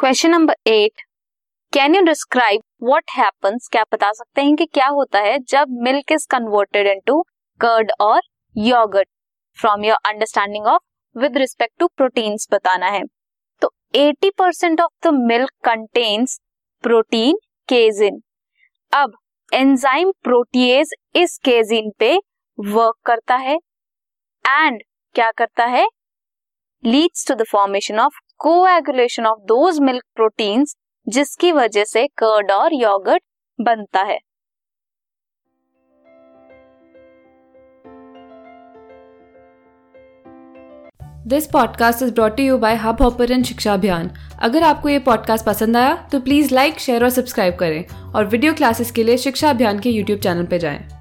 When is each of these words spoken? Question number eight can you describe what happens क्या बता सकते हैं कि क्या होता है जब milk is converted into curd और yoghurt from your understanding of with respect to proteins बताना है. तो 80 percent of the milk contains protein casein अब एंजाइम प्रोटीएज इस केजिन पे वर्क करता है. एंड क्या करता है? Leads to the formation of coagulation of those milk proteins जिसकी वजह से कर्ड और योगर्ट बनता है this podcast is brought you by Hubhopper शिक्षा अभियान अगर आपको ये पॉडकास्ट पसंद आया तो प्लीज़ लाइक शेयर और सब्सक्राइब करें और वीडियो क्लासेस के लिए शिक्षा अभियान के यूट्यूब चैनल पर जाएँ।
Question 0.00 0.30
number 0.30 0.54
eight 0.66 1.00
can 1.72 1.94
you 1.94 2.00
describe 2.02 2.60
what 2.82 3.10
happens 3.10 3.68
क्या 3.72 3.82
बता 3.92 4.10
सकते 4.12 4.42
हैं 4.42 4.54
कि 4.56 4.64
क्या 4.66 4.86
होता 4.86 5.18
है 5.18 5.38
जब 5.48 5.66
milk 5.82 6.12
is 6.12 6.26
converted 6.30 6.86
into 6.86 7.20
curd 7.60 7.92
और 8.00 8.20
yoghurt 8.56 9.08
from 9.58 9.84
your 9.84 9.98
understanding 10.06 10.66
of 10.66 10.82
with 11.16 11.38
respect 11.38 11.78
to 11.80 11.86
proteins 11.86 12.48
बताना 12.52 12.86
है. 12.86 13.02
तो 13.62 13.70
80 13.96 14.30
percent 14.38 14.80
of 14.80 15.08
the 15.08 15.14
milk 15.20 15.50
contains 15.64 16.38
protein 16.84 17.38
casein 17.68 18.20
अब 18.92 19.16
एंजाइम 19.52 20.12
प्रोटीएज 20.22 20.94
इस 21.16 21.38
केजिन 21.44 21.90
पे 21.98 22.14
वर्क 22.58 22.96
करता 23.06 23.36
है. 23.36 23.56
एंड 24.44 24.82
क्या 25.14 25.30
करता 25.30 25.64
है? 25.66 25.86
Leads 26.84 27.26
to 27.28 27.34
the 27.34 27.44
formation 27.52 28.00
of 28.00 28.20
coagulation 28.44 29.26
of 29.26 29.38
those 29.38 29.78
milk 29.80 30.04
proteins 30.14 30.76
जिसकी 31.08 31.52
वजह 31.52 31.84
से 31.84 32.06
कर्ड 32.06 32.50
और 32.50 32.74
योगर्ट 32.74 33.22
बनता 33.60 34.02
है 34.02 34.18
this 41.26 41.46
podcast 41.46 42.02
is 42.02 42.12
brought 42.12 42.40
you 42.40 42.58
by 42.58 42.74
Hubhopper 43.02 43.42
शिक्षा 43.42 43.74
अभियान 43.74 44.10
अगर 44.42 44.62
आपको 44.62 44.88
ये 44.88 44.98
पॉडकास्ट 44.98 45.46
पसंद 45.46 45.76
आया 45.76 45.94
तो 46.12 46.20
प्लीज़ 46.20 46.54
लाइक 46.54 46.78
शेयर 46.78 47.04
और 47.04 47.10
सब्सक्राइब 47.10 47.54
करें 47.54 48.12
और 48.12 48.26
वीडियो 48.26 48.54
क्लासेस 48.54 48.90
के 48.90 49.04
लिए 49.04 49.16
शिक्षा 49.16 49.50
अभियान 49.50 49.78
के 49.78 49.90
यूट्यूब 49.90 50.20
चैनल 50.20 50.46
पर 50.46 50.58
जाएँ। 50.58 50.93